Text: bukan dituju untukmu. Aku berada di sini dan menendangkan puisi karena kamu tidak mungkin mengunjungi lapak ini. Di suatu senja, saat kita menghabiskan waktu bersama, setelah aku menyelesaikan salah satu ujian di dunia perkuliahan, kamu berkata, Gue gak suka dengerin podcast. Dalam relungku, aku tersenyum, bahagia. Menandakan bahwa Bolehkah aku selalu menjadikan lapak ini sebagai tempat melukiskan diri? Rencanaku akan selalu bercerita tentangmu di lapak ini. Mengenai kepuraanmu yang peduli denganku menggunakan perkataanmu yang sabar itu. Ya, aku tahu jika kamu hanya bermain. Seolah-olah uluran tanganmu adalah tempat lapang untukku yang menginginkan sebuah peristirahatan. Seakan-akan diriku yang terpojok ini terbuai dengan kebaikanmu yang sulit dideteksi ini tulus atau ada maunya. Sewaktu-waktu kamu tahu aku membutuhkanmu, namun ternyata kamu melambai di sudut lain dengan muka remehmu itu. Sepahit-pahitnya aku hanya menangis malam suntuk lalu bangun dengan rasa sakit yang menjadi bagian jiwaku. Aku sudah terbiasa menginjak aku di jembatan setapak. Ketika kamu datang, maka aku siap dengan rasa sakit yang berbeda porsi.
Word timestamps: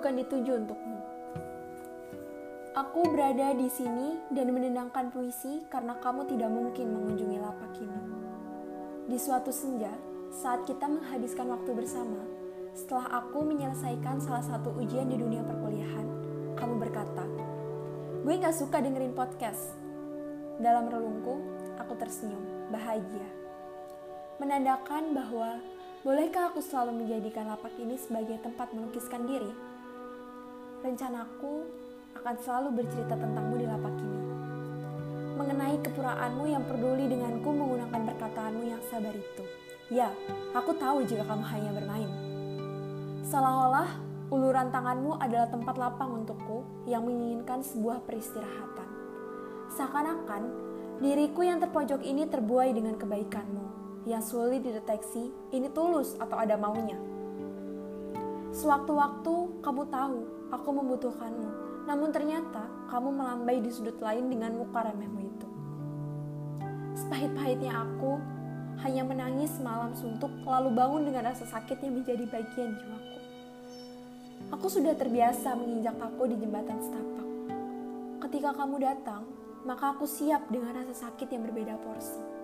bukan 0.00 0.16
dituju 0.16 0.64
untukmu. 0.64 0.96
Aku 2.72 3.04
berada 3.12 3.52
di 3.52 3.68
sini 3.68 4.16
dan 4.32 4.48
menendangkan 4.48 5.12
puisi 5.12 5.60
karena 5.68 5.92
kamu 6.00 6.24
tidak 6.24 6.48
mungkin 6.48 6.88
mengunjungi 6.88 7.36
lapak 7.36 7.76
ini. 7.84 8.04
Di 9.12 9.20
suatu 9.20 9.52
senja, 9.52 9.92
saat 10.32 10.64
kita 10.64 10.88
menghabiskan 10.88 11.52
waktu 11.52 11.76
bersama, 11.76 12.16
setelah 12.72 13.12
aku 13.20 13.44
menyelesaikan 13.44 14.24
salah 14.24 14.40
satu 14.40 14.72
ujian 14.80 15.04
di 15.12 15.20
dunia 15.20 15.44
perkuliahan, 15.44 16.06
kamu 16.56 16.80
berkata, 16.80 17.28
Gue 18.24 18.40
gak 18.40 18.56
suka 18.56 18.80
dengerin 18.80 19.12
podcast. 19.12 19.76
Dalam 20.56 20.88
relungku, 20.88 21.44
aku 21.76 21.92
tersenyum, 22.00 22.72
bahagia. 22.72 23.28
Menandakan 24.40 25.12
bahwa 25.12 25.60
Bolehkah 26.00 26.48
aku 26.48 26.64
selalu 26.64 27.04
menjadikan 27.04 27.52
lapak 27.52 27.76
ini 27.76 28.00
sebagai 28.00 28.40
tempat 28.40 28.72
melukiskan 28.72 29.28
diri? 29.28 29.52
Rencanaku 30.90 31.70
akan 32.18 32.34
selalu 32.42 32.82
bercerita 32.82 33.14
tentangmu 33.14 33.62
di 33.62 33.66
lapak 33.70 33.94
ini. 33.94 34.22
Mengenai 35.38 35.78
kepuraanmu 35.86 36.50
yang 36.50 36.66
peduli 36.66 37.06
denganku 37.06 37.46
menggunakan 37.46 38.10
perkataanmu 38.10 38.66
yang 38.66 38.82
sabar 38.90 39.14
itu. 39.14 39.44
Ya, 39.86 40.10
aku 40.50 40.74
tahu 40.74 41.06
jika 41.06 41.22
kamu 41.30 41.46
hanya 41.46 41.70
bermain. 41.78 42.10
Seolah-olah 43.22 43.86
uluran 44.34 44.74
tanganmu 44.74 45.14
adalah 45.22 45.46
tempat 45.46 45.78
lapang 45.78 46.10
untukku 46.10 46.66
yang 46.90 47.06
menginginkan 47.06 47.62
sebuah 47.62 48.02
peristirahatan. 48.02 48.90
Seakan-akan 49.70 50.42
diriku 50.98 51.46
yang 51.46 51.62
terpojok 51.62 52.02
ini 52.02 52.26
terbuai 52.26 52.74
dengan 52.74 52.98
kebaikanmu 52.98 53.64
yang 54.10 54.26
sulit 54.26 54.66
dideteksi 54.66 55.30
ini 55.54 55.70
tulus 55.70 56.18
atau 56.18 56.34
ada 56.34 56.58
maunya. 56.58 57.19
Sewaktu-waktu 58.50 59.62
kamu 59.62 59.82
tahu 59.94 60.26
aku 60.50 60.68
membutuhkanmu, 60.74 61.50
namun 61.86 62.10
ternyata 62.10 62.66
kamu 62.90 63.14
melambai 63.14 63.62
di 63.62 63.70
sudut 63.70 63.94
lain 64.02 64.26
dengan 64.26 64.58
muka 64.58 64.90
remehmu 64.90 65.22
itu. 65.22 65.48
Sepahit-pahitnya 66.98 67.70
aku 67.70 68.18
hanya 68.82 69.06
menangis 69.06 69.54
malam 69.62 69.94
suntuk 69.94 70.34
lalu 70.42 70.74
bangun 70.74 71.06
dengan 71.06 71.30
rasa 71.30 71.46
sakit 71.46 71.78
yang 71.78 72.02
menjadi 72.02 72.26
bagian 72.26 72.74
jiwaku. 72.74 73.18
Aku 74.50 74.66
sudah 74.66 74.98
terbiasa 74.98 75.54
menginjak 75.54 75.94
aku 76.02 76.26
di 76.26 76.34
jembatan 76.42 76.78
setapak. 76.82 77.28
Ketika 78.26 78.50
kamu 78.58 78.82
datang, 78.82 79.22
maka 79.62 79.94
aku 79.94 80.10
siap 80.10 80.50
dengan 80.50 80.74
rasa 80.74 81.06
sakit 81.06 81.30
yang 81.30 81.46
berbeda 81.46 81.78
porsi. 81.86 82.39